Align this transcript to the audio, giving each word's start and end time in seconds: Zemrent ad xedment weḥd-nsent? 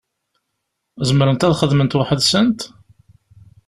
Zemrent 1.07 1.45
ad 1.47 1.55
xedment 1.59 1.97
weḥd-nsent? 1.99 2.59